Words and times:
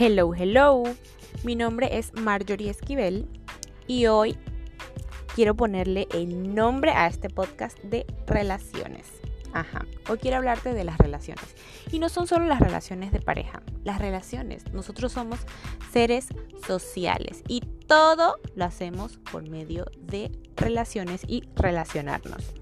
Hello, 0.00 0.32
hello. 0.32 0.84
Mi 1.42 1.56
nombre 1.56 1.98
es 1.98 2.12
Marjorie 2.14 2.70
Esquivel 2.70 3.26
y 3.88 4.06
hoy 4.06 4.38
quiero 5.34 5.56
ponerle 5.56 6.06
el 6.12 6.54
nombre 6.54 6.92
a 6.92 7.08
este 7.08 7.28
podcast 7.28 7.76
de 7.80 8.06
relaciones. 8.24 9.08
Ajá, 9.52 9.86
hoy 10.08 10.18
quiero 10.18 10.36
hablarte 10.36 10.72
de 10.72 10.84
las 10.84 10.98
relaciones. 10.98 11.44
Y 11.90 11.98
no 11.98 12.10
son 12.10 12.28
solo 12.28 12.46
las 12.46 12.60
relaciones 12.60 13.10
de 13.10 13.20
pareja, 13.20 13.60
las 13.82 13.98
relaciones. 13.98 14.72
Nosotros 14.72 15.10
somos 15.10 15.40
seres 15.90 16.28
sociales 16.64 17.42
y 17.48 17.62
todo 17.88 18.38
lo 18.54 18.66
hacemos 18.66 19.18
por 19.32 19.48
medio 19.48 19.86
de 19.98 20.30
relaciones 20.54 21.22
y 21.26 21.42
relacionarnos. 21.56 22.54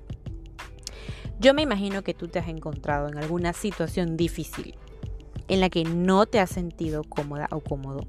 Yo 1.38 1.52
me 1.52 1.60
imagino 1.60 2.00
que 2.00 2.14
tú 2.14 2.28
te 2.28 2.38
has 2.38 2.48
encontrado 2.48 3.08
en 3.08 3.18
alguna 3.18 3.52
situación 3.52 4.16
difícil 4.16 4.74
en 5.48 5.60
la 5.60 5.70
que 5.70 5.84
no 5.84 6.26
te 6.26 6.40
has 6.40 6.50
sentido 6.50 7.04
cómoda 7.04 7.48
o 7.50 7.60
cómodo. 7.60 8.06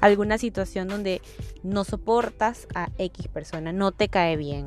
Alguna 0.00 0.38
situación 0.38 0.88
donde 0.88 1.22
no 1.62 1.84
soportas 1.84 2.66
a 2.74 2.88
X 2.98 3.28
persona, 3.28 3.72
no 3.72 3.92
te 3.92 4.08
cae 4.08 4.36
bien. 4.36 4.66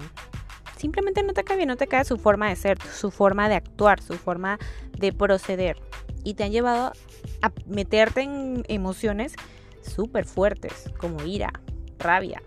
Simplemente 0.78 1.24
no 1.24 1.34
te 1.34 1.44
cae 1.44 1.58
bien, 1.58 1.68
no 1.68 1.76
te 1.76 1.88
cae 1.88 2.06
su 2.06 2.18
forma 2.18 2.50
de 2.50 2.56
ser, 2.56 2.82
su 2.82 3.12
forma 3.12 3.50
de 3.50 3.56
actuar, 3.56 4.02
su 4.02 4.14
forma 4.14 4.58
de 4.98 5.12
proceder. 5.12 5.78
Y 6.24 6.34
te 6.36 6.46
han 6.46 6.52
llevado 6.52 6.94
a 7.42 7.52
meterte 7.68 8.22
en 8.22 8.64
emociones 8.68 9.36
súper 9.82 10.26
fuertes, 10.26 10.90
como 10.98 11.24
ira, 11.26 11.52
rabia. 11.98 12.42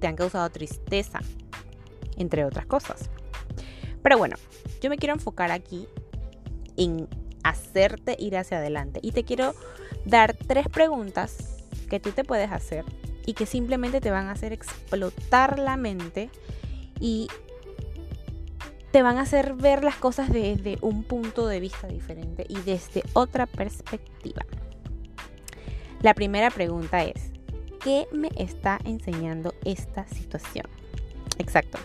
Te 0.00 0.06
han 0.06 0.16
causado 0.16 0.48
tristeza, 0.50 1.20
entre 2.16 2.44
otras 2.44 2.66
cosas. 2.66 3.10
Pero 4.02 4.18
bueno, 4.18 4.36
yo 4.80 4.90
me 4.90 4.96
quiero 4.96 5.14
enfocar 5.14 5.50
aquí 5.50 5.86
en 6.76 7.08
hacerte 7.48 8.16
ir 8.18 8.36
hacia 8.36 8.58
adelante. 8.58 9.00
Y 9.02 9.12
te 9.12 9.24
quiero 9.24 9.54
dar 10.04 10.34
tres 10.34 10.68
preguntas 10.68 11.64
que 11.88 12.00
tú 12.00 12.10
te 12.12 12.24
puedes 12.24 12.50
hacer 12.52 12.84
y 13.26 13.34
que 13.34 13.46
simplemente 13.46 14.00
te 14.00 14.10
van 14.10 14.28
a 14.28 14.32
hacer 14.32 14.52
explotar 14.52 15.58
la 15.58 15.76
mente 15.76 16.30
y 17.00 17.28
te 18.90 19.02
van 19.02 19.18
a 19.18 19.22
hacer 19.22 19.54
ver 19.54 19.84
las 19.84 19.96
cosas 19.96 20.32
desde 20.32 20.78
un 20.80 21.04
punto 21.04 21.46
de 21.46 21.60
vista 21.60 21.86
diferente 21.88 22.46
y 22.48 22.56
desde 22.62 23.02
otra 23.12 23.46
perspectiva. 23.46 24.46
La 26.00 26.14
primera 26.14 26.50
pregunta 26.50 27.04
es, 27.04 27.32
¿qué 27.82 28.06
me 28.12 28.30
está 28.36 28.78
enseñando 28.84 29.54
esta 29.64 30.06
situación? 30.06 30.66
Exacto, 31.38 31.78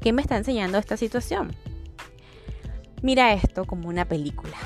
¿qué 0.00 0.12
me 0.12 0.22
está 0.22 0.36
enseñando 0.36 0.78
esta 0.78 0.96
situación? 0.96 1.54
Mira 3.02 3.32
esto 3.32 3.64
como 3.64 3.88
una 3.88 4.06
película 4.06 4.56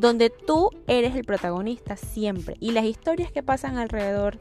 donde 0.00 0.30
tú 0.30 0.70
eres 0.86 1.14
el 1.14 1.24
protagonista 1.24 1.94
siempre 1.94 2.56
y 2.58 2.72
las 2.72 2.84
historias 2.84 3.30
que 3.30 3.42
pasan 3.42 3.76
alrededor 3.76 4.38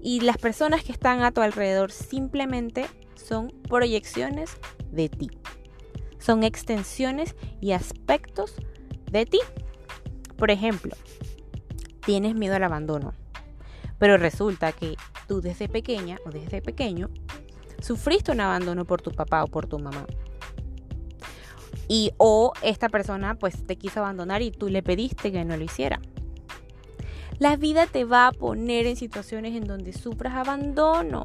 y 0.00 0.20
las 0.20 0.38
personas 0.38 0.82
que 0.82 0.92
están 0.92 1.22
a 1.22 1.30
tu 1.30 1.42
alrededor 1.42 1.92
simplemente 1.92 2.86
son 3.14 3.52
proyecciones 3.68 4.56
de 4.90 5.10
ti. 5.10 5.28
Son 6.18 6.42
extensiones 6.42 7.36
y 7.60 7.72
aspectos 7.72 8.54
de 9.10 9.26
ti. 9.26 9.40
Por 10.38 10.50
ejemplo, 10.50 10.96
tienes 12.06 12.34
miedo 12.34 12.56
al 12.56 12.64
abandono, 12.64 13.12
pero 13.98 14.16
resulta 14.16 14.72
que 14.72 14.96
tú 15.26 15.42
desde 15.42 15.68
pequeña 15.68 16.18
o 16.24 16.30
desde 16.30 16.62
pequeño 16.62 17.10
sufriste 17.82 18.32
un 18.32 18.40
abandono 18.40 18.86
por 18.86 19.02
tu 19.02 19.10
papá 19.10 19.44
o 19.44 19.48
por 19.48 19.66
tu 19.66 19.78
mamá 19.78 20.06
y 21.88 22.12
o 22.18 22.52
esta 22.62 22.88
persona 22.88 23.34
pues 23.34 23.66
te 23.66 23.76
quiso 23.76 24.00
abandonar 24.00 24.42
y 24.42 24.50
tú 24.50 24.68
le 24.68 24.82
pediste 24.82 25.32
que 25.32 25.44
no 25.44 25.56
lo 25.56 25.64
hiciera. 25.64 26.00
La 27.38 27.56
vida 27.56 27.86
te 27.86 28.04
va 28.04 28.26
a 28.26 28.32
poner 28.32 28.86
en 28.86 28.96
situaciones 28.96 29.54
en 29.54 29.66
donde 29.66 29.92
sufras 29.92 30.34
abandono, 30.34 31.24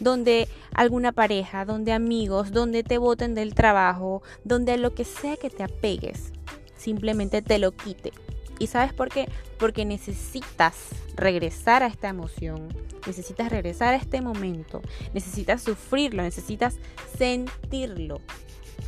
donde 0.00 0.48
alguna 0.74 1.12
pareja, 1.12 1.64
donde 1.64 1.92
amigos, 1.92 2.52
donde 2.52 2.82
te 2.82 2.98
voten 2.98 3.34
del 3.34 3.54
trabajo, 3.54 4.22
donde 4.44 4.78
lo 4.78 4.94
que 4.94 5.04
sea 5.04 5.36
que 5.36 5.50
te 5.50 5.62
apegues, 5.62 6.32
simplemente 6.76 7.42
te 7.42 7.58
lo 7.58 7.72
quite. 7.72 8.12
¿Y 8.58 8.68
sabes 8.68 8.94
por 8.94 9.10
qué? 9.10 9.28
Porque 9.58 9.84
necesitas 9.84 10.88
regresar 11.16 11.82
a 11.82 11.86
esta 11.86 12.08
emoción, 12.08 12.68
necesitas 13.06 13.50
regresar 13.50 13.92
a 13.92 13.96
este 13.96 14.22
momento, 14.22 14.80
necesitas 15.12 15.62
sufrirlo, 15.62 16.22
necesitas 16.22 16.78
sentirlo 17.18 18.20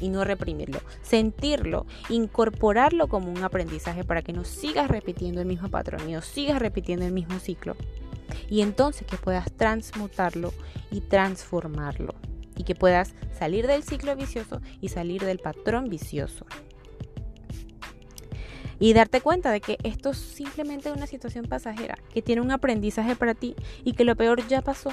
y 0.01 0.09
no 0.09 0.25
reprimirlo, 0.25 0.81
sentirlo, 1.03 1.87
incorporarlo 2.09 3.09
como 3.09 3.31
un 3.31 3.43
aprendizaje 3.43 4.05
para 4.05 4.23
que 4.23 4.33
no 4.33 4.45
sigas 4.45 4.89
repitiendo 4.89 5.41
el 5.41 5.47
mismo 5.47 5.69
patrón 5.69 6.09
y 6.09 6.13
no 6.13 6.23
sigas 6.23 6.59
repitiendo 6.59 7.07
el 7.07 7.13
mismo 7.13 7.39
ciclo. 7.39 7.77
Y 8.49 8.63
entonces 8.63 9.07
que 9.07 9.17
puedas 9.17 9.53
transmutarlo 9.53 10.53
y 10.91 11.01
transformarlo 11.01 12.15
y 12.57 12.65
que 12.65 12.75
puedas 12.75 13.15
salir 13.37 13.67
del 13.67 13.83
ciclo 13.83 14.15
vicioso 14.17 14.61
y 14.81 14.89
salir 14.89 15.25
del 15.25 15.39
patrón 15.39 15.89
vicioso. 15.89 16.47
Y 18.79 18.93
darte 18.93 19.21
cuenta 19.21 19.51
de 19.51 19.61
que 19.61 19.79
esto 19.85 20.11
es 20.11 20.19
simplemente 20.19 20.93
una 20.93 21.07
situación 21.07 21.47
pasajera, 21.47 21.97
que 22.13 22.23
tiene 22.23 22.43
un 22.43 22.51
aprendizaje 22.51 23.17
para 23.17 23.35
ti 23.35 23.55
y 23.85 23.93
que 23.93 24.05
lo 24.05 24.17
peor 24.17 24.47
ya 24.49 24.63
pasó. 24.63 24.91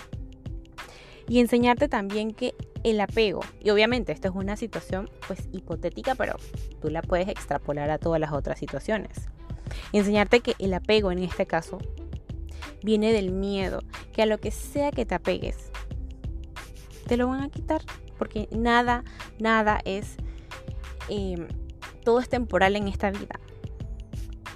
Y 1.31 1.39
enseñarte 1.39 1.87
también 1.87 2.33
que 2.33 2.53
el 2.83 2.99
apego, 2.99 3.39
y 3.61 3.69
obviamente 3.69 4.11
esto 4.11 4.27
es 4.27 4.35
una 4.35 4.57
situación 4.57 5.09
pues 5.27 5.47
hipotética, 5.53 6.13
pero 6.13 6.35
tú 6.81 6.89
la 6.89 7.01
puedes 7.01 7.29
extrapolar 7.29 7.89
a 7.89 7.99
todas 7.99 8.19
las 8.19 8.33
otras 8.33 8.59
situaciones. 8.59 9.29
Enseñarte 9.93 10.41
que 10.41 10.55
el 10.59 10.73
apego 10.73 11.09
en 11.09 11.19
este 11.19 11.45
caso 11.45 11.77
viene 12.83 13.13
del 13.13 13.31
miedo, 13.31 13.81
que 14.11 14.23
a 14.23 14.25
lo 14.25 14.39
que 14.39 14.51
sea 14.51 14.91
que 14.91 15.05
te 15.05 15.15
apegues, 15.15 15.71
te 17.07 17.15
lo 17.15 17.29
van 17.29 17.43
a 17.43 17.49
quitar, 17.49 17.81
porque 18.17 18.49
nada, 18.51 19.05
nada 19.39 19.79
es, 19.85 20.17
em, 21.07 21.47
todo 22.03 22.19
es 22.19 22.27
temporal 22.27 22.75
en 22.75 22.89
esta 22.89 23.09
vida. 23.09 23.39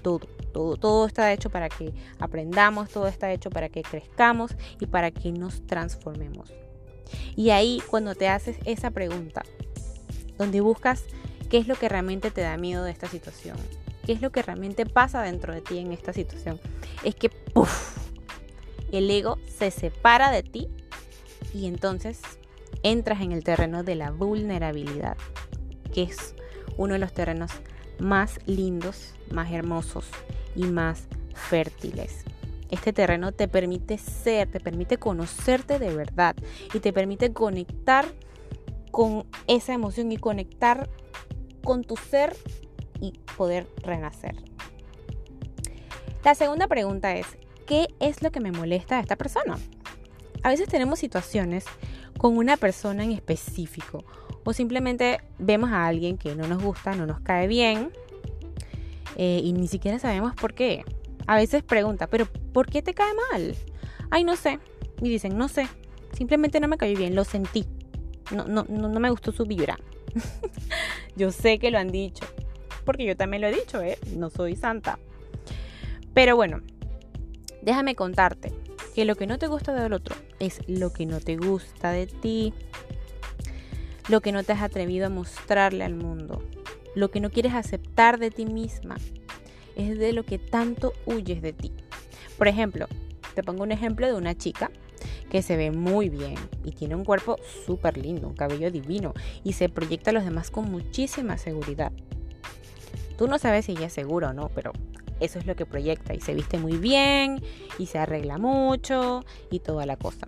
Todo, 0.02 0.28
todo, 0.52 0.76
todo 0.76 1.08
está 1.08 1.32
hecho 1.32 1.50
para 1.50 1.70
que 1.70 1.94
aprendamos, 2.20 2.90
todo 2.90 3.08
está 3.08 3.32
hecho 3.32 3.50
para 3.50 3.70
que 3.70 3.82
crezcamos 3.82 4.54
y 4.82 4.88
para 4.88 5.12
que 5.12 5.32
nos 5.32 5.66
transformemos. 5.66 6.52
Y 7.36 7.50
ahí 7.50 7.82
cuando 7.90 8.16
te 8.16 8.28
haces 8.28 8.58
esa 8.66 8.92
pregunta, 8.92 9.44
donde 10.38 10.62
buscas 10.62 11.04
qué 11.50 11.58
es 11.58 11.68
lo 11.68 11.76
que 11.76 11.90
realmente 11.90 12.32
te 12.32 12.42
da 12.42 12.58
miedo 12.58 12.84
de 12.84 12.92
esta 12.92 13.08
situación, 13.08 13.58
qué 14.06 14.14
es 14.14 14.22
lo 14.22 14.32
que 14.32 14.42
realmente 14.42 14.86
pasa 14.86 15.22
dentro 15.22 15.54
de 15.54 15.62
ti 15.62 15.80
en 15.80 15.92
esta 15.92 16.14
situación, 16.14 16.60
es 17.04 17.16
que 17.16 17.32
el 18.92 19.10
ego 19.10 19.38
se 19.48 19.72
separa 19.72 20.32
de 20.32 20.44
ti 20.44 20.70
y 21.54 21.68
entonces 21.68 22.22
entras 22.84 23.22
en 23.22 23.32
el 23.32 23.44
terreno 23.44 23.84
de 23.84 23.96
la 23.96 24.12
vulnerabilidad, 24.12 25.18
que 25.94 26.04
es 26.04 26.36
uno 26.78 26.94
de 26.94 27.00
los 27.00 27.14
terrenos 27.14 27.52
más 28.00 28.40
lindos, 28.46 29.14
más 29.32 29.52
hermosos 29.52 30.06
y 30.56 30.64
más 30.64 31.08
fértiles. 31.34 32.26
Este 32.76 32.92
terreno 32.92 33.32
te 33.32 33.48
permite 33.48 33.98
ser, 33.98 34.52
te 34.52 34.60
permite 34.60 34.98
conocerte 34.98 35.80
de 35.80 35.96
verdad 35.96 36.36
y 36.74 36.82
te 36.82 36.92
permite 36.92 37.32
conectar 37.32 38.06
con 38.92 39.26
esa 39.48 39.74
emoción 39.74 40.12
y 40.12 40.18
conectar 40.18 40.90
con 41.64 41.86
tu 41.86 41.96
ser 41.96 42.36
y 43.00 43.14
poder 43.38 43.66
renacer. 43.82 44.36
La 46.26 46.36
segunda 46.36 46.68
pregunta 46.68 47.16
es, 47.16 47.26
¿qué 47.66 47.88
es 48.02 48.22
lo 48.22 48.30
que 48.30 48.42
me 48.42 48.52
molesta 48.52 48.98
a 48.98 49.00
esta 49.00 49.16
persona? 49.16 49.58
A 50.44 50.50
veces 50.50 50.68
tenemos 50.68 51.00
situaciones 51.00 51.64
con 52.18 52.36
una 52.36 52.58
persona 52.58 53.06
en 53.06 53.12
específico 53.12 54.04
o 54.44 54.52
simplemente 54.52 55.22
vemos 55.40 55.72
a 55.72 55.88
alguien 55.88 56.18
que 56.18 56.36
no 56.36 56.46
nos 56.46 56.62
gusta, 56.62 56.94
no 56.94 57.06
nos 57.06 57.22
cae 57.22 57.48
bien 57.48 57.94
eh, 59.16 59.40
y 59.42 59.54
ni 59.54 59.70
siquiera 59.70 59.98
sabemos 59.98 60.36
por 60.36 60.54
qué 60.54 60.84
a 61.28 61.36
veces 61.36 61.64
pregunta, 61.64 62.08
pero 62.08 62.26
¿por 62.54 62.68
qué 62.68 62.82
te 62.82 62.94
cae 62.94 63.14
mal? 63.32 63.56
Ay, 64.12 64.24
no 64.24 64.36
sé. 64.36 64.60
Y 65.02 65.10
dicen, 65.10 65.38
no 65.38 65.48
sé. 65.48 65.68
Simplemente 66.14 66.60
no 66.60 66.68
me 66.68 66.78
cayó 66.78 66.98
bien, 66.98 67.16
lo 67.16 67.24
sentí. 67.24 67.66
No, 68.32 68.46
no, 68.46 68.64
no, 68.64 69.00
me 69.00 69.10
gustó 69.10 69.32
su 69.32 69.46
vibra. 69.46 69.78
yo 71.16 71.32
sé 71.32 71.60
que 71.60 71.72
lo 71.72 71.80
han 71.80 71.92
dicho. 71.92 72.26
Porque 72.86 73.06
yo 73.06 73.18
también 73.18 73.42
lo 73.42 73.48
he 73.48 73.54
dicho, 73.54 73.82
¿eh? 73.82 73.98
No 74.16 74.30
soy 74.30 74.56
santa. 74.56 75.00
Pero 76.14 76.36
bueno, 76.36 76.62
déjame 77.62 77.96
contarte 77.96 78.54
que 78.94 79.06
lo 79.06 79.16
que 79.16 79.28
no 79.28 79.38
te 79.38 79.48
gusta 79.48 79.74
del 79.74 79.94
otro 79.94 80.16
es 80.40 80.60
lo 80.68 80.94
que 80.94 81.06
no 81.06 81.20
te 81.20 81.36
gusta 81.36 81.92
de 81.92 82.08
ti. 82.08 82.54
Lo 84.08 84.22
que 84.22 84.32
no 84.32 84.44
te 84.44 84.54
has 84.54 84.62
atrevido 84.62 85.08
a 85.08 85.10
mostrarle 85.10 85.84
al 85.84 85.96
mundo. 85.96 86.44
Lo 86.94 87.10
que 87.10 87.20
no 87.20 87.32
quieres 87.32 87.54
aceptar 87.54 88.20
de 88.20 88.30
ti 88.30 88.46
misma 88.46 88.98
es 89.76 89.98
de 89.98 90.14
lo 90.14 90.24
que 90.24 90.40
tanto 90.40 90.94
huyes 91.06 91.42
de 91.42 91.54
ti. 91.54 91.72
Por 92.38 92.48
ejemplo, 92.48 92.88
te 93.34 93.44
pongo 93.44 93.64
un 93.64 93.72
ejemplo 93.72 94.08
de 94.08 94.14
una 94.14 94.36
chica 94.36 94.72
que 95.30 95.42
se 95.42 95.58
ve 95.58 95.72
muy 95.72 96.10
bien 96.10 96.36
y 96.64 96.72
tiene 96.72 96.96
un 96.96 97.04
cuerpo 97.04 97.38
súper 97.66 97.98
lindo, 97.98 98.28
un 98.28 98.36
cabello 98.36 98.72
divino 98.72 99.14
y 99.44 99.54
se 99.54 99.70
proyecta 99.70 100.12
a 100.12 100.14
los 100.14 100.24
demás 100.24 100.52
con 100.52 100.72
muchísima 100.72 101.38
seguridad. 101.38 101.92
Tú 103.18 103.28
no 103.28 103.38
sabes 103.38 103.66
si 103.66 103.74
ella 103.74 103.88
es 103.88 103.94
segura 103.94 104.30
o 104.30 104.34
no, 104.34 104.50
pero 104.50 104.72
eso 105.20 105.40
es 105.40 105.46
lo 105.46 105.56
que 105.56 105.66
proyecta 105.66 106.14
y 106.14 106.20
se 106.20 106.34
viste 106.34 106.58
muy 106.58 106.78
bien 106.78 107.42
y 107.80 107.86
se 107.86 107.98
arregla 107.98 108.38
mucho 108.38 109.24
y 109.50 109.60
toda 109.60 109.86
la 109.86 109.98
cosa. 109.98 110.28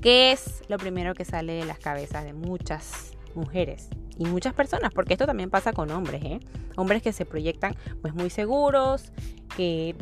¿Qué 0.00 0.32
es 0.32 0.62
lo 0.68 0.78
primero 0.78 1.14
que 1.14 1.24
sale 1.24 1.52
de 1.52 1.64
las 1.64 1.78
cabezas 1.78 2.24
de 2.24 2.32
muchas 2.32 3.12
mujeres? 3.34 3.88
Y 4.20 4.26
muchas 4.26 4.52
personas, 4.52 4.92
porque 4.92 5.14
esto 5.14 5.24
también 5.24 5.48
pasa 5.48 5.72
con 5.72 5.90
hombres, 5.90 6.22
¿eh? 6.22 6.40
Hombres 6.76 7.00
que 7.00 7.10
se 7.10 7.24
proyectan 7.24 7.74
pues 8.02 8.12
muy 8.12 8.28
seguros, 8.28 9.12
que 9.56 9.96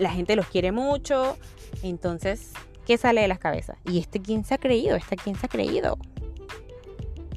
la 0.00 0.10
gente 0.10 0.34
los 0.34 0.48
quiere 0.48 0.72
mucho. 0.72 1.36
Entonces, 1.84 2.52
¿qué 2.86 2.98
sale 2.98 3.20
de 3.20 3.28
las 3.28 3.38
cabezas? 3.38 3.78
¿Y 3.84 4.00
este 4.00 4.20
quién 4.20 4.44
se 4.44 4.54
ha 4.54 4.58
creído? 4.58 4.96
¿Esta 4.96 5.14
quién 5.14 5.36
se 5.36 5.46
ha 5.46 5.48
creído? 5.48 5.96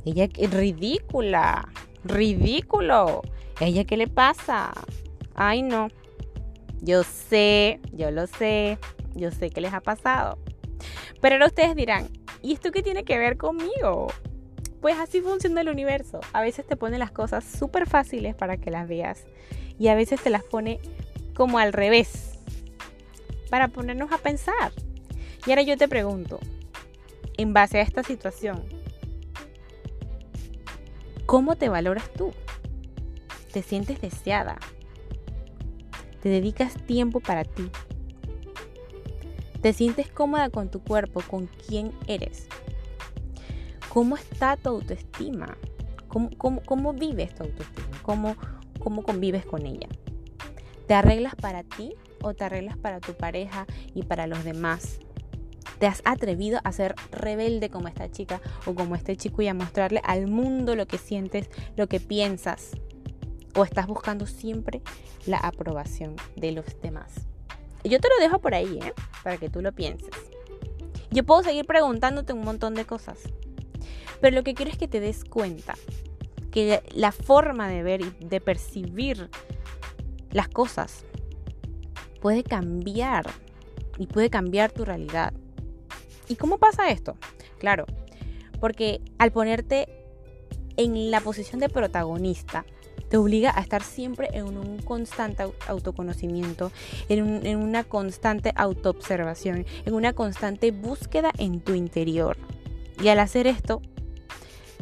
Ella 0.04 0.28
es 0.36 0.52
ridícula, 0.52 1.70
ridículo. 2.04 3.22
¿Ella 3.60 3.84
qué 3.84 3.96
le 3.96 4.08
pasa? 4.08 4.74
Ay, 5.36 5.62
no. 5.62 5.90
Yo 6.82 7.04
sé, 7.04 7.80
yo 7.92 8.10
lo 8.10 8.26
sé, 8.26 8.80
yo 9.14 9.30
sé 9.30 9.52
que 9.52 9.62
les 9.62 9.74
ha 9.74 9.80
pasado. 9.82 10.40
Pero 11.22 11.36
ahora 11.36 11.46
ustedes 11.46 11.76
dirán, 11.76 12.10
¿y 12.42 12.54
esto 12.54 12.72
qué 12.72 12.82
tiene 12.82 13.04
que 13.04 13.20
ver 13.20 13.38
conmigo? 13.38 14.08
Pues 14.84 15.00
así 15.00 15.22
funciona 15.22 15.62
el 15.62 15.70
universo. 15.70 16.20
A 16.34 16.42
veces 16.42 16.68
te 16.68 16.76
pone 16.76 16.98
las 16.98 17.10
cosas 17.10 17.46
súper 17.46 17.88
fáciles 17.88 18.36
para 18.36 18.58
que 18.58 18.70
las 18.70 18.86
veas 18.86 19.24
y 19.80 19.88
a 19.88 19.96
veces 19.96 20.22
te 20.22 20.30
las 20.30 20.44
pone 20.44 20.82
como 21.34 21.58
al 21.58 21.72
revés 21.72 22.38
para 23.50 23.70
ponernos 23.70 24.12
a 24.12 24.18
pensar. 24.18 24.74
Y 25.48 25.52
ahora 25.52 25.62
yo 25.62 25.78
te 25.78 25.88
pregunto, 25.88 26.38
en 27.38 27.54
base 27.54 27.78
a 27.78 27.82
esta 27.82 28.04
situación, 28.04 28.62
¿cómo 31.26 31.56
te 31.56 31.70
valoras 31.70 32.12
tú? 32.12 32.34
¿Te 33.54 33.62
sientes 33.62 34.02
deseada? 34.02 34.58
¿Te 36.22 36.28
dedicas 36.28 36.74
tiempo 36.86 37.22
para 37.22 37.46
ti? 37.46 37.72
¿Te 39.62 39.72
sientes 39.72 40.10
cómoda 40.10 40.50
con 40.50 40.70
tu 40.70 40.84
cuerpo, 40.84 41.22
con 41.26 41.48
quién 41.48 41.94
eres? 42.06 42.50
¿Cómo 43.94 44.18
está 44.18 44.58
tu 44.58 44.70
autoestima? 44.70 45.56
¿Cómo, 46.08 46.32
cómo, 46.66 46.94
vives 46.94 47.36
tu 47.36 47.44
autoestima? 47.44 48.02
¿Cómo, 48.02 48.36
¿Cómo 48.80 49.04
convives 49.04 49.46
con 49.46 49.68
ella? 49.68 49.88
¿Te 50.88 50.96
arreglas 50.96 51.36
para 51.36 51.62
ti 51.62 51.94
o 52.24 52.34
te 52.34 52.44
arreglas 52.44 52.76
para 52.76 53.00
tu 53.00 53.14
pareja 53.14 53.68
y 53.94 54.02
para 54.02 54.26
los 54.26 54.44
demás? 54.44 54.98
¿Te 55.78 55.86
has 55.86 56.02
atrevido 56.06 56.60
a 56.64 56.72
ser 56.72 56.96
rebelde 57.12 57.70
como 57.70 57.88
esta 57.88 58.10
chica 58.10 58.42
o 58.66 58.74
como 58.74 58.96
este 58.96 59.16
chico 59.16 59.44
y 59.44 59.48
a 59.48 59.54
mostrarle 59.54 60.02
al 60.04 60.26
mundo 60.26 60.76
lo 60.76 60.88
que 60.88 60.98
sientes, 60.98 61.52
lo 61.76 61.86
que 61.86 62.00
piensas? 62.00 62.72
¿O 63.56 63.64
estás 63.64 63.86
buscando 63.86 64.26
siempre 64.26 64.82
la 65.28 65.38
aprobación 65.38 66.16
de 66.36 66.52
los 66.52 66.66
demás? 66.82 67.14
Yo 67.84 68.00
te 68.00 68.10
lo 68.10 68.16
dejo 68.20 68.40
por 68.40 68.56
ahí, 68.56 68.80
¿eh? 68.82 68.94
Para 69.24 69.38
que 69.38 69.50
tú 69.50 69.62
lo 69.62 69.72
pienses. 69.72 70.16
Yo 71.12 71.24
puedo 71.24 71.44
seguir 71.44 71.68
preguntándote 71.68 72.34
un 72.34 72.42
montón 72.42 72.74
de 72.74 72.86
cosas. 72.86 73.20
Pero 74.24 74.38
lo 74.38 74.44
que 74.46 74.54
quiero 74.54 74.72
es 74.72 74.78
que 74.78 74.88
te 74.88 75.02
des 75.02 75.26
cuenta 75.26 75.76
que 76.50 76.82
la 76.94 77.12
forma 77.12 77.68
de 77.68 77.84
ver 77.84 78.00
y 78.00 78.26
de 78.26 78.40
percibir 78.40 79.30
las 80.32 80.48
cosas 80.48 81.04
puede 82.22 82.42
cambiar 82.42 83.30
y 83.98 84.08
puede 84.08 84.30
cambiar 84.30 84.72
tu 84.72 84.86
realidad. 84.86 85.34
¿Y 86.30 86.38
cómo 86.38 86.58
pasa 86.58 86.90
esto? 86.90 87.18
Claro, 87.60 87.86
porque 88.62 89.02
al 89.18 89.34
ponerte 89.34 89.90
en 90.78 91.12
la 91.12 91.20
posición 91.20 91.60
de 91.60 91.68
protagonista, 91.68 92.64
te 93.10 93.18
obliga 93.18 93.52
a 93.54 93.60
estar 93.60 93.84
siempre 93.84 94.30
en 94.32 94.58
un 94.58 94.78
constante 94.84 95.44
autoconocimiento, 95.68 96.72
en, 97.10 97.46
en 97.46 97.58
una 97.58 97.84
constante 97.84 98.54
autoobservación, 98.56 99.66
en 99.86 99.94
una 99.94 100.14
constante 100.14 100.72
búsqueda 100.72 101.34
en 101.38 101.60
tu 101.60 101.74
interior. 101.74 102.38
Y 103.02 103.10
al 103.10 103.20
hacer 103.20 103.48
esto, 103.48 103.82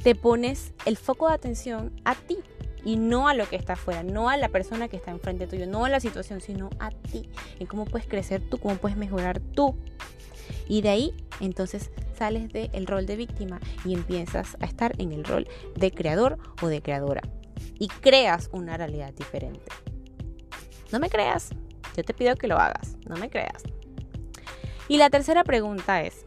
te 0.03 0.15
pones 0.15 0.73
el 0.85 0.97
foco 0.97 1.27
de 1.27 1.35
atención 1.35 1.91
a 2.05 2.15
ti, 2.15 2.37
y 2.83 2.95
no 2.95 3.27
a 3.27 3.33
lo 3.33 3.47
que 3.47 3.55
está 3.55 3.73
afuera, 3.73 4.03
no 4.03 4.29
a 4.29 4.37
la 4.37 4.49
persona 4.49 4.87
que 4.87 4.97
está 4.97 5.11
enfrente 5.11 5.47
tuyo, 5.47 5.67
no 5.67 5.85
a 5.85 5.89
la 5.89 5.99
situación, 5.99 6.41
sino 6.41 6.69
a 6.79 6.91
ti, 6.91 7.29
en 7.59 7.67
cómo 7.67 7.85
puedes 7.85 8.07
crecer 8.07 8.41
tú, 8.41 8.57
cómo 8.57 8.75
puedes 8.75 8.97
mejorar 8.97 9.39
tú. 9.39 9.75
Y 10.67 10.81
de 10.81 10.89
ahí 10.89 11.13
entonces 11.39 11.91
sales 12.17 12.51
del 12.51 12.87
rol 12.87 13.05
de 13.05 13.15
víctima 13.15 13.59
y 13.85 13.93
empiezas 13.93 14.57
a 14.59 14.65
estar 14.65 14.93
en 14.99 15.11
el 15.11 15.23
rol 15.23 15.47
de 15.75 15.91
creador 15.91 16.37
o 16.61 16.67
de 16.67 16.81
creadora. 16.81 17.21
Y 17.79 17.87
creas 17.87 18.49
una 18.51 18.77
realidad 18.77 19.13
diferente. 19.13 19.65
No 20.91 20.99
me 20.99 21.09
creas, 21.09 21.49
yo 21.95 22.03
te 22.03 22.13
pido 22.13 22.35
que 22.35 22.47
lo 22.47 22.57
hagas, 22.57 22.97
no 23.07 23.15
me 23.15 23.29
creas. 23.29 23.63
Y 24.87 24.97
la 24.97 25.09
tercera 25.09 25.43
pregunta 25.43 26.01
es, 26.01 26.25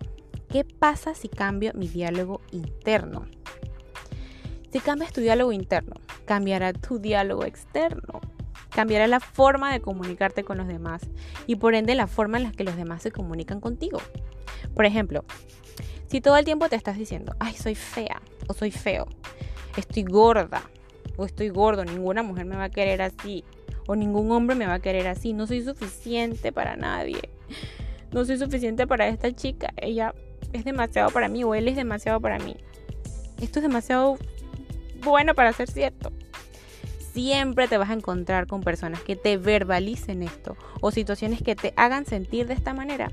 ¿qué 0.48 0.64
pasa 0.64 1.14
si 1.14 1.28
cambio 1.28 1.72
mi 1.74 1.88
diálogo 1.88 2.40
interno? 2.50 3.26
Si 4.74 4.80
cambias 4.80 5.12
tu 5.12 5.20
diálogo 5.20 5.52
interno, 5.52 5.94
cambiará 6.24 6.72
tu 6.72 6.98
diálogo 6.98 7.44
externo. 7.44 8.20
Cambiará 8.70 9.06
la 9.06 9.20
forma 9.20 9.72
de 9.72 9.80
comunicarte 9.80 10.42
con 10.42 10.58
los 10.58 10.66
demás 10.66 11.02
y 11.46 11.54
por 11.54 11.76
ende 11.76 11.94
la 11.94 12.08
forma 12.08 12.38
en 12.38 12.42
la 12.42 12.50
que 12.50 12.64
los 12.64 12.74
demás 12.74 13.00
se 13.00 13.12
comunican 13.12 13.60
contigo. 13.60 14.00
Por 14.74 14.84
ejemplo, 14.84 15.24
si 16.08 16.20
todo 16.20 16.36
el 16.38 16.44
tiempo 16.44 16.68
te 16.68 16.74
estás 16.74 16.98
diciendo, 16.98 17.36
ay, 17.38 17.54
soy 17.54 17.76
fea 17.76 18.20
o 18.48 18.52
soy 18.52 18.72
feo, 18.72 19.06
estoy 19.76 20.02
gorda 20.02 20.62
o 21.16 21.24
estoy 21.24 21.50
gordo, 21.50 21.84
ninguna 21.84 22.24
mujer 22.24 22.44
me 22.44 22.56
va 22.56 22.64
a 22.64 22.70
querer 22.70 23.00
así 23.00 23.44
o 23.86 23.94
ningún 23.94 24.32
hombre 24.32 24.56
me 24.56 24.66
va 24.66 24.74
a 24.74 24.80
querer 24.80 25.06
así, 25.06 25.34
no 25.34 25.46
soy 25.46 25.62
suficiente 25.62 26.50
para 26.50 26.74
nadie, 26.74 27.30
no 28.10 28.24
soy 28.24 28.38
suficiente 28.38 28.88
para 28.88 29.06
esta 29.06 29.30
chica, 29.30 29.72
ella 29.76 30.16
es 30.52 30.64
demasiado 30.64 31.10
para 31.10 31.28
mí 31.28 31.44
o 31.44 31.54
él 31.54 31.68
es 31.68 31.76
demasiado 31.76 32.20
para 32.20 32.40
mí. 32.40 32.56
Esto 33.40 33.60
es 33.60 33.62
demasiado 33.62 34.18
bueno 35.04 35.34
para 35.34 35.52
ser 35.52 35.70
cierto. 35.70 36.12
Siempre 37.12 37.68
te 37.68 37.78
vas 37.78 37.90
a 37.90 37.94
encontrar 37.94 38.46
con 38.46 38.62
personas 38.62 39.00
que 39.00 39.14
te 39.14 39.36
verbalicen 39.36 40.22
esto 40.22 40.56
o 40.80 40.90
situaciones 40.90 41.42
que 41.42 41.54
te 41.54 41.72
hagan 41.76 42.06
sentir 42.06 42.48
de 42.48 42.54
esta 42.54 42.74
manera 42.74 43.12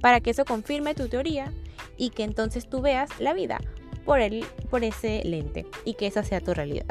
para 0.00 0.20
que 0.20 0.30
eso 0.30 0.44
confirme 0.44 0.94
tu 0.94 1.08
teoría 1.08 1.52
y 1.96 2.10
que 2.10 2.24
entonces 2.24 2.68
tú 2.68 2.82
veas 2.82 3.08
la 3.18 3.32
vida 3.32 3.58
por, 4.04 4.20
el, 4.20 4.44
por 4.68 4.84
ese 4.84 5.22
lente 5.24 5.66
y 5.84 5.94
que 5.94 6.06
esa 6.06 6.22
sea 6.22 6.40
tu 6.40 6.52
realidad. 6.52 6.86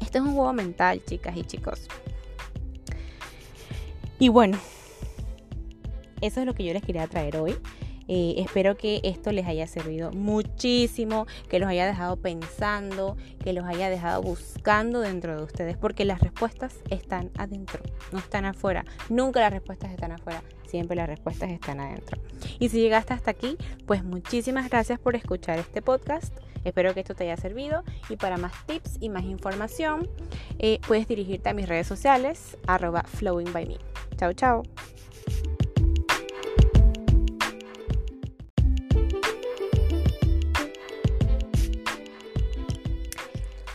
Esto 0.00 0.18
es 0.18 0.24
un 0.24 0.34
juego 0.34 0.52
mental, 0.52 1.02
chicas 1.04 1.36
y 1.36 1.44
chicos. 1.44 1.88
Y 4.18 4.28
bueno, 4.28 4.58
eso 6.20 6.40
es 6.40 6.46
lo 6.46 6.54
que 6.54 6.64
yo 6.64 6.72
les 6.72 6.82
quería 6.82 7.06
traer 7.06 7.36
hoy. 7.36 7.56
Espero 8.08 8.76
que 8.76 9.00
esto 9.04 9.32
les 9.32 9.46
haya 9.46 9.66
servido 9.66 10.12
muchísimo, 10.12 11.26
que 11.48 11.58
los 11.58 11.68
haya 11.68 11.86
dejado 11.86 12.16
pensando, 12.16 13.16
que 13.42 13.52
los 13.52 13.64
haya 13.64 13.88
dejado 13.90 14.22
buscando 14.22 15.00
dentro 15.00 15.36
de 15.36 15.42
ustedes, 15.42 15.76
porque 15.76 16.04
las 16.04 16.20
respuestas 16.20 16.76
están 16.90 17.30
adentro, 17.36 17.82
no 18.12 18.18
están 18.18 18.44
afuera. 18.44 18.84
Nunca 19.08 19.40
las 19.40 19.52
respuestas 19.52 19.90
están 19.92 20.12
afuera, 20.12 20.42
siempre 20.66 20.96
las 20.96 21.08
respuestas 21.08 21.50
están 21.50 21.80
adentro. 21.80 22.20
Y 22.58 22.68
si 22.68 22.80
llegaste 22.80 23.14
hasta 23.14 23.30
aquí, 23.30 23.56
pues 23.86 24.04
muchísimas 24.04 24.68
gracias 24.68 24.98
por 24.98 25.16
escuchar 25.16 25.58
este 25.58 25.82
podcast. 25.82 26.34
Espero 26.64 26.94
que 26.94 27.00
esto 27.00 27.14
te 27.14 27.24
haya 27.24 27.36
servido 27.36 27.82
y 28.08 28.16
para 28.16 28.36
más 28.36 28.52
tips 28.66 28.98
y 29.00 29.08
más 29.08 29.24
información 29.24 30.08
eh, 30.58 30.78
puedes 30.86 31.08
dirigirte 31.08 31.48
a 31.48 31.54
mis 31.54 31.68
redes 31.68 31.86
sociales 31.86 32.56
arroba 32.66 33.02
flowing. 33.02 33.52
Chao, 34.16 34.32
chao. 34.32 34.62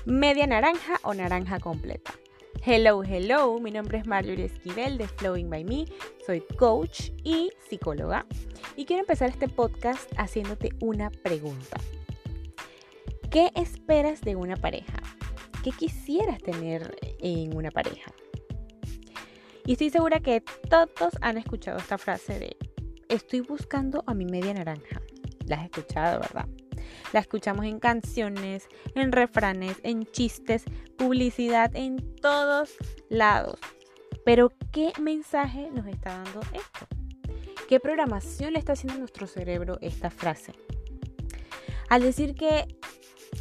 Media 0.08 0.48
naranja 0.48 1.02
o 1.04 1.14
naranja 1.14 1.60
completa. 1.60 2.14
Hello, 2.66 3.04
hello, 3.04 3.60
mi 3.60 3.72
nombre 3.72 3.98
es 3.98 4.08
Marjorie 4.08 4.46
Esquivel 4.46 4.98
de 4.98 5.06
Flowing 5.06 5.50
by 5.50 5.66
Me, 5.66 5.86
soy 6.26 6.40
coach 6.58 7.12
y 7.26 7.52
psicóloga 7.70 8.26
y 8.78 8.86
quiero 8.86 9.02
empezar 9.02 9.30
este 9.30 9.50
podcast 9.50 10.10
haciéndote 10.18 10.70
una 10.80 11.12
pregunta. 11.12 11.78
¿Qué 13.30 13.52
esperas 13.56 14.22
de 14.22 14.38
una 14.38 14.56
pareja? 14.56 14.98
¿Qué 15.62 15.72
quisieras 15.72 16.42
tener 16.42 16.96
en 17.20 17.58
una 17.58 17.70
pareja? 17.70 18.14
Y 19.66 19.74
estoy 19.74 19.90
segura 19.90 20.22
que 20.22 20.42
todos 20.70 21.18
han 21.20 21.38
escuchado 21.38 21.80
esta 21.80 21.98
frase 21.98 22.40
de 22.40 22.58
estoy 23.10 23.42
buscando 23.42 24.06
a 24.08 24.14
mi 24.14 24.24
media 24.24 24.54
naranja. 24.54 25.02
La 25.48 25.58
has 25.58 25.66
escuchado, 25.66 26.22
¿verdad? 26.22 26.48
La 27.14 27.20
escuchamos 27.20 27.66
en 27.66 27.80
canciones, 27.80 28.68
en 28.96 29.12
refranes, 29.12 29.78
en 29.84 30.06
chistes, 30.06 30.64
publicidad, 30.98 31.76
en 31.76 32.16
todos 32.16 32.76
lados. 33.10 33.60
Pero 34.26 34.52
¿qué 34.72 34.92
mensaje 35.00 35.70
nos 35.74 35.88
está 35.88 36.22
dando 36.24 36.42
esto? 36.54 36.88
¿Qué 37.70 37.80
programación 37.80 38.54
le 38.54 38.60
está 38.60 38.74
haciendo 38.74 38.96
a 38.96 39.00
nuestro 39.00 39.28
cerebro 39.28 39.78
esta 39.82 40.10
frase? 40.10 40.54
Al 41.90 42.02
decir 42.02 42.36
que 42.36 42.66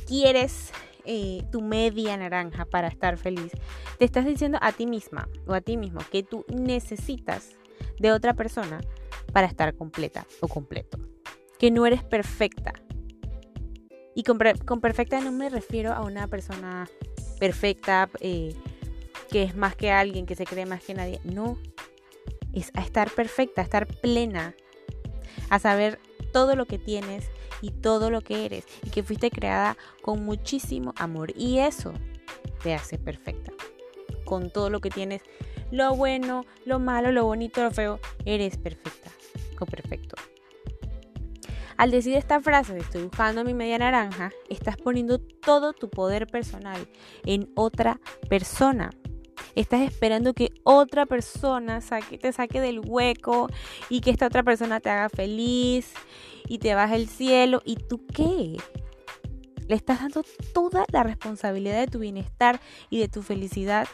quieres 0.06 0.72
eh, 1.08 1.44
tu 1.52 1.62
media 1.62 2.16
naranja 2.16 2.64
para 2.64 2.88
estar 2.88 3.16
feliz. 3.16 3.52
Te 3.98 4.04
estás 4.04 4.26
diciendo 4.26 4.58
a 4.60 4.72
ti 4.72 4.86
misma 4.86 5.28
o 5.46 5.54
a 5.54 5.60
ti 5.60 5.76
mismo 5.76 6.00
que 6.10 6.24
tú 6.24 6.44
necesitas 6.48 7.52
de 8.00 8.10
otra 8.10 8.34
persona 8.34 8.80
para 9.32 9.46
estar 9.46 9.74
completa 9.76 10.26
o 10.40 10.48
completo. 10.48 10.98
Que 11.60 11.70
no 11.70 11.86
eres 11.86 12.02
perfecta. 12.02 12.72
Y 14.16 14.22
con, 14.22 14.38
perfecta 14.80 15.20
no 15.20 15.30
me 15.30 15.50
refiero 15.50 15.92
a 15.92 16.00
una 16.00 16.26
persona 16.26 16.88
perfecta 17.38 18.08
eh, 18.20 18.54
que 19.30 19.42
es 19.42 19.54
más 19.54 19.76
que 19.76 19.90
alguien, 19.90 20.24
que 20.24 20.34
se 20.34 20.46
cree 20.46 20.64
más 20.64 20.82
que 20.82 20.94
nadie. 20.94 21.20
No. 21.22 21.58
Es 22.54 22.72
a 22.74 22.80
estar 22.80 23.10
perfecta, 23.10 23.60
a 23.60 23.64
estar 23.64 23.86
plena. 23.86 24.54
A 25.50 25.58
saber 25.58 26.00
todo 26.32 26.56
lo 26.56 26.64
que 26.64 26.78
tienes 26.78 27.28
y 27.60 27.72
todo 27.72 28.10
lo 28.10 28.22
que 28.22 28.46
eres. 28.46 28.64
Y 28.84 28.88
que 28.88 29.02
fuiste 29.02 29.30
creada 29.30 29.76
con 30.00 30.24
muchísimo 30.24 30.94
amor. 30.96 31.34
Y 31.36 31.58
eso 31.58 31.92
te 32.62 32.74
hace 32.74 32.96
perfecta. 32.96 33.52
Con 34.24 34.50
todo 34.50 34.70
lo 34.70 34.80
que 34.80 34.88
tienes 34.88 35.20
lo 35.70 35.94
bueno, 35.94 36.46
lo 36.64 36.78
malo, 36.78 37.12
lo 37.12 37.26
bonito, 37.26 37.62
lo 37.62 37.70
feo, 37.70 38.00
eres 38.24 38.56
perfecta 38.56 39.10
o 39.60 39.66
perfecto. 39.66 40.16
Al 41.76 41.90
decir 41.90 42.16
esta 42.16 42.40
frase 42.40 42.78
estoy 42.78 43.02
buscando 43.02 43.44
mi 43.44 43.52
media 43.52 43.78
naranja, 43.78 44.30
estás 44.48 44.76
poniendo 44.78 45.18
todo 45.18 45.74
tu 45.74 45.90
poder 45.90 46.26
personal 46.26 46.88
en 47.24 47.50
otra 47.54 48.00
persona. 48.30 48.90
Estás 49.54 49.82
esperando 49.82 50.32
que 50.32 50.52
otra 50.64 51.04
persona 51.04 51.82
saque, 51.82 52.16
te 52.16 52.32
saque 52.32 52.62
del 52.62 52.80
hueco 52.80 53.48
y 53.90 54.00
que 54.00 54.10
esta 54.10 54.26
otra 54.26 54.42
persona 54.42 54.80
te 54.80 54.88
haga 54.88 55.10
feliz 55.10 55.92
y 56.48 56.58
te 56.58 56.74
baje 56.74 56.96
el 56.96 57.08
cielo. 57.08 57.60
¿Y 57.64 57.76
tú 57.76 58.06
qué? 58.06 58.56
Le 59.68 59.74
estás 59.74 60.00
dando 60.00 60.22
toda 60.54 60.86
la 60.92 61.02
responsabilidad 61.02 61.80
de 61.80 61.88
tu 61.88 61.98
bienestar 61.98 62.58
y 62.88 63.00
de 63.00 63.08
tu 63.08 63.22
felicidad 63.22 63.86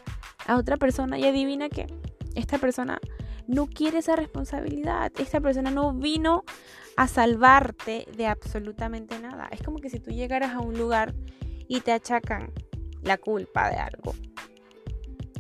a 0.47 0.57
otra 0.57 0.77
persona 0.77 1.19
y 1.19 1.25
adivina 1.25 1.69
que 1.69 1.87
esta 2.35 2.59
persona 2.59 3.01
no 3.47 3.67
quiere 3.67 3.99
esa 3.99 4.17
responsabilidad. 4.17 5.13
Esta 5.19 5.41
persona 5.41 5.71
no 5.71 5.93
vino 5.93 6.45
a 6.97 7.09
salvarte 7.09 8.07
de 8.17 8.27
absolutamente 8.27 9.19
nada. 9.19 9.49
Es 9.51 9.63
como 9.63 9.79
que 9.79 9.91
si 9.91 10.01
tú 10.01 10.11
llegaras 10.11 10.55
a 10.55 10.61
un 10.61 10.77
lugar 10.77 11.15
y 11.69 11.81
te 11.81 11.93
achacan 11.93 12.53
la 13.03 13.19
culpa 13.19 13.71
de 13.71 13.77
algo 13.77 14.15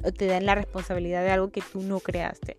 o 0.04 0.12
te 0.12 0.26
dan 0.26 0.46
la 0.46 0.54
responsabilidad 0.54 1.22
de 1.22 1.30
algo 1.30 1.50
que 1.50 1.62
tú 1.62 1.82
no 1.82 2.00
creaste. 2.00 2.56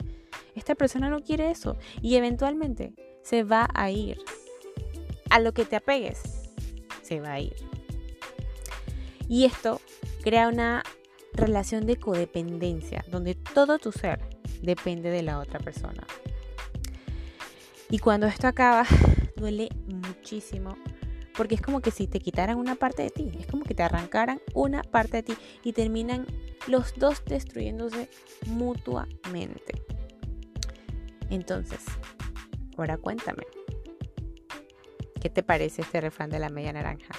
Esta 0.55 0.75
persona 0.75 1.09
no 1.09 1.21
quiere 1.21 1.51
eso 1.51 1.77
y 2.01 2.15
eventualmente 2.15 2.93
se 3.21 3.43
va 3.43 3.67
a 3.73 3.89
ir. 3.89 4.19
A 5.29 5.39
lo 5.39 5.53
que 5.53 5.65
te 5.65 5.75
apegues, 5.75 6.21
se 7.01 7.19
va 7.19 7.33
a 7.33 7.39
ir. 7.39 7.55
Y 9.27 9.45
esto 9.45 9.81
crea 10.21 10.47
una 10.47 10.83
relación 11.33 11.87
de 11.87 11.95
codependencia, 11.95 13.03
donde 13.09 13.33
todo 13.33 13.79
tu 13.79 13.91
ser 13.91 14.32
depende 14.63 15.09
de 15.09 15.21
la 15.21 15.39
otra 15.39 15.59
persona. 15.59 16.03
Y 17.89 17.99
cuando 17.99 18.25
esto 18.25 18.47
acaba, 18.47 18.85
duele 19.35 19.69
muchísimo, 19.85 20.75
porque 21.35 21.55
es 21.55 21.61
como 21.61 21.81
que 21.81 21.91
si 21.91 22.07
te 22.07 22.19
quitaran 22.19 22.57
una 22.57 22.75
parte 22.75 23.03
de 23.03 23.09
ti, 23.09 23.31
es 23.39 23.45
como 23.45 23.63
que 23.63 23.75
te 23.75 23.83
arrancaran 23.83 24.41
una 24.53 24.81
parte 24.81 25.17
de 25.17 25.23
ti 25.23 25.33
y 25.63 25.73
terminan 25.73 26.25
los 26.67 26.95
dos 26.95 27.23
destruyéndose 27.25 28.09
mutuamente. 28.47 29.83
Entonces, 31.29 31.81
ahora 32.77 32.97
cuéntame, 32.97 33.43
¿qué 35.19 35.29
te 35.29 35.43
parece 35.43 35.81
este 35.81 36.01
refrán 36.01 36.29
de 36.29 36.39
la 36.39 36.49
media 36.49 36.73
naranja? 36.73 37.13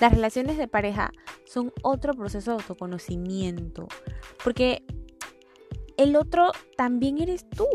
Las 0.00 0.12
relaciones 0.12 0.58
de 0.58 0.68
pareja 0.68 1.12
son 1.46 1.72
otro 1.82 2.14
proceso 2.14 2.50
de 2.50 2.62
autoconocimiento, 2.62 3.88
porque 4.42 4.82
el 5.96 6.16
otro 6.16 6.52
también 6.76 7.20
eres 7.20 7.48
tú. 7.48 7.66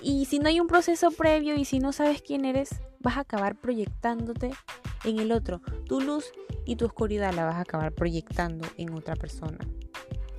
Y 0.00 0.24
si 0.24 0.38
no 0.38 0.48
hay 0.48 0.60
un 0.60 0.66
proceso 0.66 1.10
previo 1.10 1.54
y 1.56 1.64
si 1.64 1.78
no 1.78 1.92
sabes 1.92 2.22
quién 2.22 2.44
eres, 2.44 2.70
vas 3.00 3.16
a 3.16 3.20
acabar 3.20 3.60
proyectándote 3.60 4.50
en 5.04 5.18
el 5.18 5.32
otro. 5.32 5.60
Tu 5.86 6.00
luz 6.00 6.32
y 6.64 6.76
tu 6.76 6.86
oscuridad 6.86 7.34
la 7.34 7.44
vas 7.44 7.56
a 7.56 7.60
acabar 7.60 7.92
proyectando 7.92 8.66
en 8.76 8.94
otra 8.94 9.16
persona. 9.16 9.58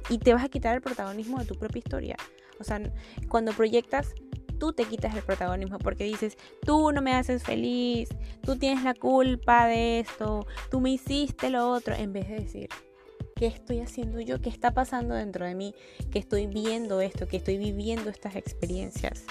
Y 0.09 0.17
te 0.17 0.33
vas 0.33 0.43
a 0.43 0.50
quitar 0.50 0.75
el 0.75 0.81
protagonismo 0.81 1.39
de 1.39 1.45
tu 1.45 1.55
propia 1.55 1.79
historia. 1.79 2.15
O 2.59 2.63
sea, 2.63 2.81
cuando 3.29 3.53
proyectas 3.53 4.13
tú 4.61 4.73
te 4.73 4.85
quitas 4.85 5.15
el 5.15 5.23
protagonismo 5.23 5.79
porque 5.79 6.03
dices, 6.03 6.38
tú 6.63 6.91
no 6.91 7.01
me 7.01 7.15
haces 7.15 7.41
feliz, 7.41 8.09
tú 8.43 8.57
tienes 8.57 8.83
la 8.83 8.93
culpa 8.93 9.65
de 9.65 10.01
esto, 10.01 10.45
tú 10.69 10.79
me 10.79 10.91
hiciste 10.91 11.50
lo 11.50 11.67
otro, 11.67 11.95
en 11.95 12.13
vez 12.13 12.29
de 12.29 12.35
decir, 12.41 12.69
¿qué 13.41 13.48
estoy 13.48 13.79
haciendo 13.79 14.21
yo? 14.21 14.39
¿Qué 14.39 14.50
está 14.50 14.69
pasando 14.69 15.15
dentro 15.15 15.48
de 15.48 15.55
mí? 15.55 15.74
Que 16.12 16.19
estoy 16.19 16.45
viendo 16.45 17.01
esto, 17.01 17.27
que 17.27 17.38
estoy 17.38 17.57
viviendo 17.57 18.12
estas 18.12 18.36
experiencias. 18.36 19.24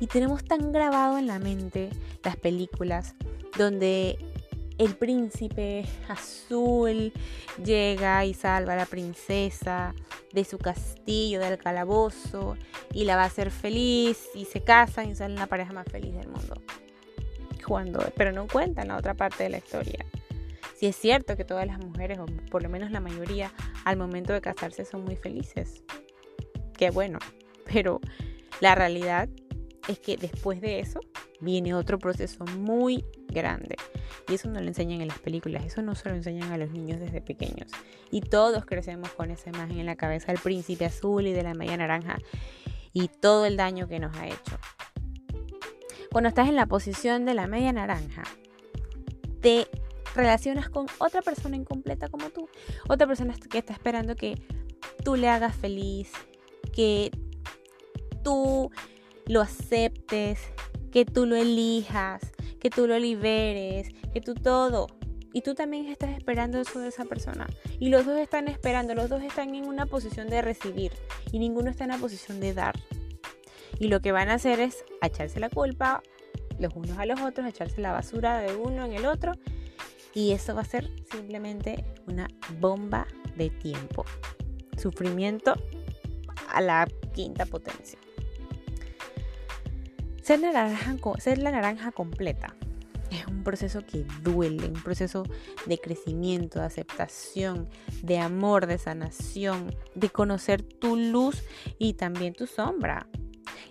Y 0.00 0.08
tenemos 0.08 0.42
tan 0.42 0.72
grabado 0.72 1.18
en 1.18 1.28
la 1.28 1.38
mente 1.38 1.90
las 2.24 2.34
películas 2.34 3.14
donde 3.56 4.18
el 4.76 4.96
príncipe 4.96 5.84
azul 6.08 7.12
llega 7.64 8.24
y 8.24 8.34
salva 8.34 8.72
a 8.72 8.76
la 8.76 8.86
princesa 8.86 9.94
de 10.32 10.42
su 10.42 10.58
castillo, 10.58 11.38
del 11.38 11.58
calabozo, 11.58 12.56
y 12.92 13.04
la 13.04 13.14
va 13.14 13.22
a 13.22 13.26
hacer 13.26 13.52
feliz, 13.52 14.18
y 14.34 14.46
se 14.46 14.64
casan 14.64 15.10
y 15.10 15.14
salen 15.14 15.36
la 15.36 15.46
pareja 15.46 15.72
más 15.72 15.86
feliz 15.86 16.12
del 16.12 16.26
mundo. 16.26 16.60
Cuando, 17.64 18.00
pero 18.16 18.32
no 18.32 18.48
cuentan 18.48 18.88
la 18.88 18.96
otra 18.96 19.14
parte 19.14 19.44
de 19.44 19.50
la 19.50 19.58
historia. 19.58 20.04
Si 20.82 20.88
es 20.88 20.96
cierto 20.96 21.36
que 21.36 21.44
todas 21.44 21.64
las 21.64 21.78
mujeres, 21.78 22.18
o 22.18 22.26
por 22.50 22.64
lo 22.64 22.68
menos 22.68 22.90
la 22.90 22.98
mayoría, 22.98 23.52
al 23.84 23.96
momento 23.96 24.32
de 24.32 24.40
casarse 24.40 24.84
son 24.84 25.04
muy 25.04 25.14
felices. 25.14 25.84
Qué 26.76 26.90
bueno. 26.90 27.20
Pero 27.72 28.00
la 28.60 28.74
realidad 28.74 29.28
es 29.86 30.00
que 30.00 30.16
después 30.16 30.60
de 30.60 30.80
eso 30.80 30.98
viene 31.40 31.72
otro 31.72 32.00
proceso 32.00 32.44
muy 32.58 33.04
grande. 33.28 33.76
Y 34.28 34.34
eso 34.34 34.48
no 34.48 34.60
lo 34.60 34.66
enseñan 34.66 35.00
en 35.00 35.06
las 35.06 35.20
películas, 35.20 35.64
eso 35.64 35.82
no 35.82 35.94
se 35.94 36.08
lo 36.08 36.16
enseñan 36.16 36.50
a 36.50 36.58
los 36.58 36.72
niños 36.72 36.98
desde 36.98 37.20
pequeños. 37.20 37.70
Y 38.10 38.20
todos 38.20 38.66
crecemos 38.66 39.10
con 39.10 39.30
esa 39.30 39.50
imagen 39.50 39.78
en 39.78 39.86
la 39.86 39.94
cabeza 39.94 40.32
del 40.32 40.40
príncipe 40.40 40.86
azul 40.86 41.28
y 41.28 41.32
de 41.32 41.44
la 41.44 41.54
media 41.54 41.76
naranja 41.76 42.18
y 42.92 43.06
todo 43.06 43.46
el 43.46 43.56
daño 43.56 43.86
que 43.86 44.00
nos 44.00 44.16
ha 44.16 44.26
hecho. 44.26 44.58
Cuando 46.10 46.28
estás 46.28 46.48
en 46.48 46.56
la 46.56 46.66
posición 46.66 47.24
de 47.24 47.34
la 47.34 47.46
media 47.46 47.72
naranja, 47.72 48.24
te 49.40 49.68
relacionas 50.14 50.68
con 50.68 50.86
otra 50.98 51.22
persona 51.22 51.56
incompleta 51.56 52.08
como 52.08 52.30
tú. 52.30 52.48
Otra 52.88 53.06
persona 53.06 53.34
que 53.50 53.58
está 53.58 53.72
esperando 53.72 54.16
que 54.16 54.40
tú 55.04 55.16
le 55.16 55.28
hagas 55.28 55.56
feliz, 55.56 56.10
que 56.72 57.10
tú 58.22 58.70
lo 59.26 59.40
aceptes, 59.40 60.40
que 60.90 61.04
tú 61.04 61.26
lo 61.26 61.36
elijas, 61.36 62.22
que 62.60 62.70
tú 62.70 62.86
lo 62.86 62.98
liberes, 62.98 63.88
que 64.12 64.20
tú 64.20 64.34
todo. 64.34 64.86
Y 65.34 65.40
tú 65.40 65.54
también 65.54 65.86
estás 65.86 66.10
esperando 66.10 66.60
eso 66.60 66.78
de 66.78 66.88
esa 66.88 67.06
persona. 67.06 67.46
Y 67.80 67.88
los 67.88 68.04
dos 68.04 68.18
están 68.18 68.48
esperando, 68.48 68.94
los 68.94 69.08
dos 69.08 69.22
están 69.22 69.54
en 69.54 69.66
una 69.66 69.86
posición 69.86 70.28
de 70.28 70.42
recibir 70.42 70.92
y 71.32 71.38
ninguno 71.38 71.70
está 71.70 71.84
en 71.84 71.90
la 71.90 71.98
posición 71.98 72.38
de 72.38 72.52
dar. 72.52 72.74
Y 73.78 73.88
lo 73.88 74.00
que 74.00 74.12
van 74.12 74.28
a 74.28 74.34
hacer 74.34 74.60
es 74.60 74.84
echarse 75.00 75.40
la 75.40 75.48
culpa 75.48 76.02
los 76.58 76.74
unos 76.74 76.98
a 76.98 77.06
los 77.06 77.20
otros, 77.20 77.46
echarse 77.46 77.80
la 77.80 77.92
basura 77.92 78.38
de 78.38 78.54
uno 78.54 78.84
en 78.86 78.92
el 78.92 79.06
otro. 79.06 79.32
Y 80.14 80.32
eso 80.32 80.54
va 80.54 80.62
a 80.62 80.64
ser 80.64 80.90
simplemente 81.10 81.84
una 82.06 82.28
bomba 82.60 83.06
de 83.36 83.50
tiempo. 83.50 84.04
Sufrimiento 84.76 85.54
a 86.48 86.60
la 86.60 86.88
quinta 87.14 87.46
potencia. 87.46 87.98
Ser 90.22 90.40
ser 91.18 91.38
la 91.38 91.50
naranja 91.50 91.92
completa 91.92 92.54
es 93.12 93.26
un 93.26 93.42
proceso 93.42 93.84
que 93.84 94.06
duele, 94.22 94.66
un 94.66 94.82
proceso 94.82 95.24
de 95.66 95.78
crecimiento, 95.78 96.60
de 96.60 96.66
aceptación, 96.66 97.68
de 98.02 98.18
amor, 98.18 98.66
de 98.66 98.78
sanación, 98.78 99.74
de 99.94 100.08
conocer 100.08 100.62
tu 100.62 100.96
luz 100.96 101.42
y 101.78 101.94
también 101.94 102.34
tu 102.34 102.46
sombra, 102.46 103.06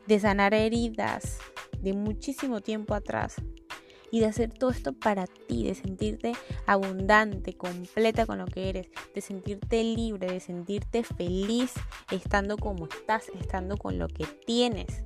de 0.08 0.20
sanar 0.20 0.54
heridas 0.54 1.40
de 1.80 1.94
muchísimo 1.94 2.62
tiempo 2.62 2.94
atrás 2.94 3.36
y 4.12 4.20
de 4.20 4.26
hacer 4.26 4.52
todo 4.52 4.70
esto 4.70 4.94
para 4.94 5.26
ti, 5.26 5.64
de 5.64 5.76
sentirte 5.76 6.34
abundante, 6.66 7.54
completa 7.54 8.26
con 8.26 8.38
lo 8.38 8.46
que 8.46 8.70
eres, 8.70 8.88
de 9.16 9.22
sentirte 9.22 9.84
libre, 9.84 10.28
de 10.28 10.40
sentirte 10.40 11.04
feliz 11.04 11.74
estando 12.12 12.58
como 12.58 12.88
estás, 12.88 13.30
estando 13.40 13.78
con 13.78 13.98
lo 13.98 14.08
que 14.08 14.26
tienes. 14.46 15.04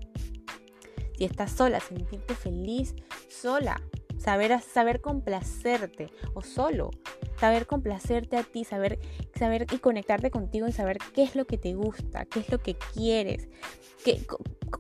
Si 1.18 1.24
estás 1.24 1.52
sola, 1.52 1.80
sentirte 1.80 2.36
feliz 2.36 2.96
sola. 3.30 3.82
Saber, 4.26 4.60
saber 4.60 5.02
complacerte 5.02 6.10
o 6.34 6.42
solo. 6.42 6.90
Saber 7.40 7.68
complacerte 7.68 8.38
a 8.38 8.44
ti, 8.44 8.64
saber, 8.64 8.98
saber 9.38 9.68
y 9.72 9.78
conectarte 9.78 10.32
contigo 10.32 10.68
y 10.68 10.72
saber 10.72 10.98
qué 11.14 11.22
es 11.22 11.36
lo 11.36 11.46
que 11.46 11.60
te 11.60 11.76
gusta, 11.76 12.26
qué 12.26 12.40
es 12.40 12.50
lo 12.50 12.58
que 12.58 12.76
quieres, 12.94 13.48
qué, 14.04 14.26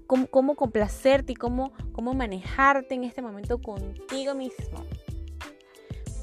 cómo, 0.08 0.56
complacerte 0.56 1.34
y 1.34 1.36
cómo, 1.36 1.74
cómo 1.92 2.14
manejarte 2.16 2.96
en 2.96 3.04
este 3.04 3.22
momento 3.22 3.62
contigo 3.62 4.34
mismo. 4.34 4.84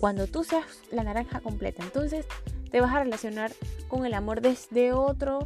cuando 0.00 0.26
tú 0.26 0.43
seas 0.43 0.67
la 0.91 1.05
naranja 1.05 1.38
completa, 1.38 1.85
entonces 1.85 2.26
te 2.73 2.81
vas 2.81 2.93
a 2.93 3.05
relacionar 3.05 3.52
con 3.87 4.05
el 4.05 4.14
amor 4.14 4.41
desde 4.41 4.93
otro 4.93 5.38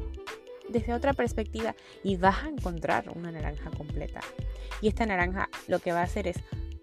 desde 0.70 0.94
otra 0.94 1.12
perspectiva 1.12 1.76
y 2.02 2.16
vas 2.16 2.44
a 2.44 2.48
encontrar 2.48 3.10
una 3.14 3.30
naranja 3.30 3.70
completa. 3.70 4.20
Y 4.80 4.88
esta 4.88 5.04
naranja 5.04 5.48
lo 5.68 5.78
que 5.78 5.92
va 5.92 6.00
a 6.00 6.04
hacer 6.04 6.26
es 6.26 6.36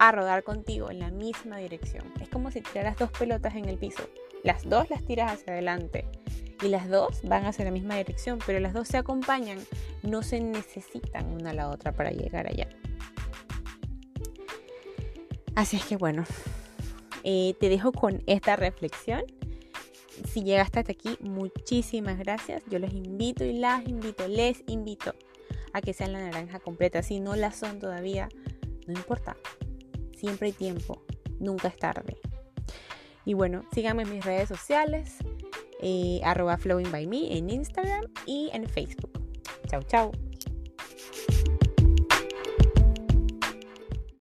a 0.08 0.12
rodar 0.12 0.44
contigo 0.44 0.92
en 0.92 1.00
la 1.00 1.12
misma 1.12 1.58
dirección. 1.58 2.04
Es 2.20 2.28
como 2.28 2.52
si 2.52 2.60
tiraras 2.60 2.98
dos 2.98 3.10
pelotas 3.12 3.56
en 3.56 3.70
el 3.70 3.78
piso. 3.78 4.04
Las 4.44 4.68
dos 4.68 4.90
las 4.90 5.06
tiras 5.06 5.32
hacia 5.32 5.54
adelante 5.54 6.06
y 6.62 6.68
las 6.68 6.90
dos 6.90 7.22
van 7.24 7.46
hacia 7.46 7.64
la 7.64 7.72
misma 7.72 7.96
dirección, 7.96 8.40
pero 8.46 8.60
las 8.60 8.74
dos 8.74 8.90
se 8.90 8.98
acompañan, 8.98 9.60
no 10.02 10.22
se 10.22 10.42
necesitan 10.42 11.28
una 11.32 11.52
a 11.52 11.54
la 11.54 11.70
otra 11.70 11.94
para 11.94 12.12
llegar 12.12 12.48
allá. 12.48 12.68
Así 15.56 15.78
es 15.78 15.86
que 15.86 15.96
bueno, 15.96 16.26
eh, 17.24 17.56
te 17.62 17.70
dejo 17.70 17.94
con 17.94 18.24
esta 18.28 18.58
reflexión. 18.58 19.24
Si 20.28 20.44
llegaste 20.44 20.80
hasta 20.80 20.92
aquí, 20.92 21.18
muchísimas 21.22 22.20
gracias. 22.20 22.62
Yo 22.70 22.78
los 22.78 22.92
invito 22.94 23.46
y 23.46 23.54
las 23.54 23.88
invito, 23.88 24.28
les 24.28 24.64
invito 24.68 25.16
a 25.72 25.80
que 25.80 25.94
sean 25.94 26.12
la 26.12 26.20
naranja 26.20 26.60
completa. 26.60 27.02
Si 27.04 27.22
no 27.22 27.38
la 27.38 27.54
son 27.54 27.80
todavía, 27.80 28.28
no 28.86 28.94
importa. 28.94 29.38
Siempre 30.24 30.48
hay 30.48 30.54
tiempo, 30.54 31.04
nunca 31.42 31.68
es 31.68 31.76
tarde. 31.76 32.16
Y 33.26 33.34
bueno, 33.34 33.66
síganme 33.74 34.04
en 34.04 34.10
mis 34.10 34.24
redes 34.24 34.48
sociales, 34.48 35.18
eh, 35.82 36.22
arroba 36.24 36.56
flowing 36.56 36.90
en 36.94 37.50
Instagram 37.50 38.06
y 38.26 38.50
en 38.54 38.66
Facebook. 38.70 39.12
Chau, 39.68 39.84
chau. 39.84 40.14